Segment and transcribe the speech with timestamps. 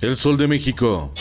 [0.00, 1.12] El Sol de México.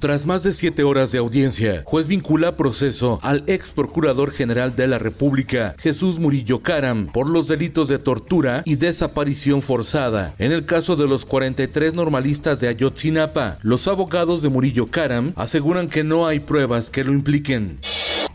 [0.00, 4.74] Tras más de siete horas de audiencia, juez vincula a proceso al ex procurador general
[4.74, 10.34] de la República, Jesús Murillo Caram, por los delitos de tortura y desaparición forzada.
[10.38, 15.88] En el caso de los 43 normalistas de Ayotzinapa, los abogados de Murillo Caram aseguran
[15.88, 17.78] que no hay pruebas que lo impliquen.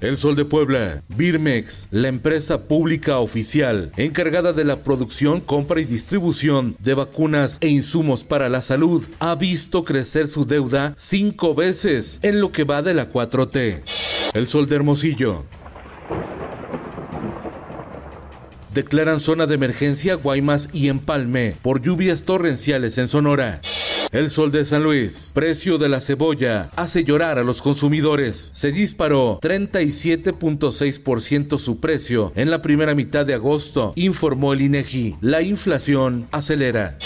[0.02, 5.84] El Sol de Puebla, Birmex, la empresa pública oficial encargada de la producción, compra y
[5.84, 12.20] distribución de vacunas e insumos para la salud, ha visto crecer su deuda cinco veces
[12.24, 13.82] en lo que va de la 4T.
[14.34, 15.44] El Sol de Hermosillo.
[18.74, 23.60] Declaran zona de emergencia Guaymas y Empalme por lluvias torrenciales en Sonora.
[24.12, 25.30] El sol de San Luis.
[25.36, 28.50] Precio de la cebolla hace llorar a los consumidores.
[28.54, 35.18] Se disparó 37.6% su precio en la primera mitad de agosto, informó el INEGI.
[35.22, 36.98] La inflación acelera.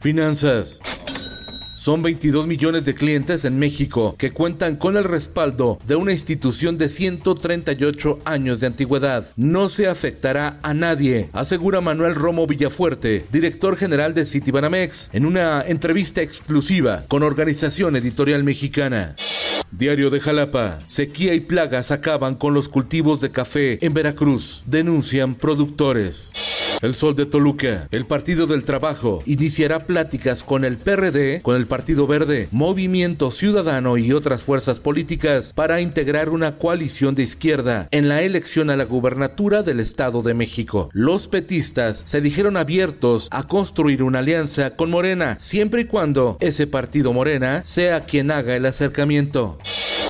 [0.00, 0.80] Finanzas.
[1.78, 6.76] Son 22 millones de clientes en México que cuentan con el respaldo de una institución
[6.76, 9.24] de 138 años de antigüedad.
[9.36, 15.62] No se afectará a nadie, asegura Manuel Romo Villafuerte, director general de Citibanamex, en una
[15.62, 19.14] entrevista exclusiva con Organización Editorial Mexicana.
[19.70, 20.80] Diario de Jalapa.
[20.86, 26.32] Sequía y plagas acaban con los cultivos de café en Veracruz, denuncian productores.
[26.80, 31.66] El Sol de Toluca, el Partido del Trabajo, iniciará pláticas con el PRD, con el
[31.66, 38.08] Partido Verde, Movimiento Ciudadano y otras fuerzas políticas para integrar una coalición de izquierda en
[38.08, 40.88] la elección a la gubernatura del Estado de México.
[40.92, 46.68] Los petistas se dijeron abiertos a construir una alianza con Morena, siempre y cuando ese
[46.68, 49.58] partido Morena sea quien haga el acercamiento.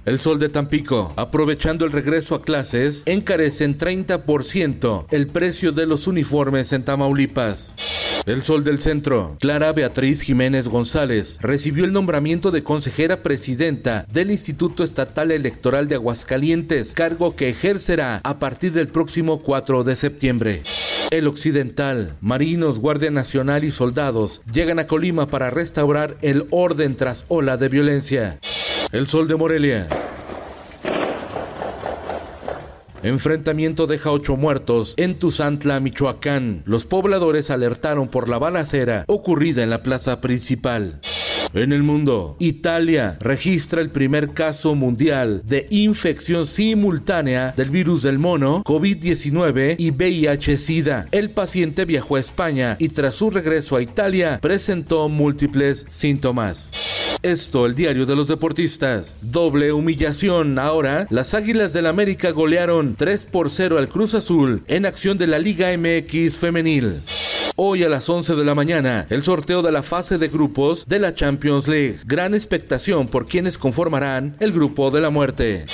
[0.08, 6.06] El Sol de Tampico, aprovechando el regreso a clases, encarecen 30% el precio de los
[6.06, 7.76] uniformes en Tamaulipas.
[8.24, 14.30] El Sol del Centro, Clara Beatriz Jiménez González, recibió el nombramiento de consejera presidenta del
[14.30, 20.62] Instituto Estatal Electoral de Aguascalientes, cargo que ejercerá a partir del próximo 4 de septiembre.
[21.10, 27.26] El Occidental, marinos, Guardia Nacional y soldados llegan a Colima para restaurar el orden tras
[27.28, 28.38] ola de violencia.
[28.90, 29.86] El Sol de Morelia.
[33.02, 36.62] Enfrentamiento deja ocho muertos en Tuzantla, Michoacán.
[36.64, 41.00] Los pobladores alertaron por la balacera ocurrida en la plaza principal.
[41.52, 48.18] En el mundo, Italia registra el primer caso mundial de infección simultánea del virus del
[48.18, 51.08] mono, COVID-19 y VIH-Sida.
[51.10, 56.97] El paciente viajó a España y tras su regreso a Italia presentó múltiples síntomas.
[57.22, 59.16] Esto, el diario de los deportistas.
[59.20, 60.58] Doble humillación.
[60.58, 65.26] Ahora, las Águilas del América golearon 3 por 0 al Cruz Azul en acción de
[65.26, 67.00] la Liga MX femenil.
[67.56, 71.00] Hoy a las 11 de la mañana, el sorteo de la fase de grupos de
[71.00, 71.98] la Champions League.
[72.06, 75.66] Gran expectación por quienes conformarán el grupo de la muerte.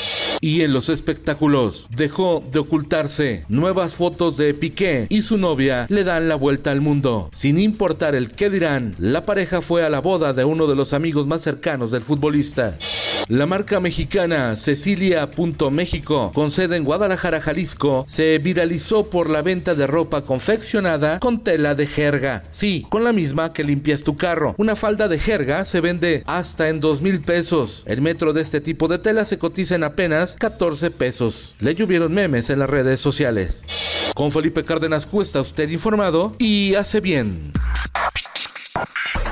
[0.45, 3.47] Y en los espectáculos, dejó de ocultarse.
[3.49, 7.31] Nuevas fotos de Piqué y su novia le dan la vuelta al mundo.
[7.33, 10.93] Sin importar el qué dirán, la pareja fue a la boda de uno de los
[10.93, 12.77] amigos más cercanos del futbolista.
[13.29, 19.87] La marca mexicana Cecilia.México, con sede en Guadalajara, Jalisco, se viralizó por la venta de
[19.87, 22.43] ropa confeccionada con tela de jerga.
[22.51, 24.55] Sí, con la misma que limpias tu carro.
[24.59, 27.85] Una falda de jerga se vende hasta en dos mil pesos.
[27.87, 31.57] El metro de este tipo de tela se cotiza en apenas 14 pesos.
[31.61, 33.65] Le llovieron memes en las redes sociales.
[34.15, 37.53] Con Felipe Cárdenas Cuesta, usted informado y hace bien.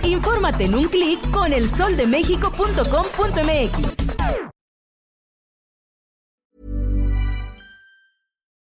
[0.05, 4.52] Infórmate en un clic con elsoldemexico.com.mx.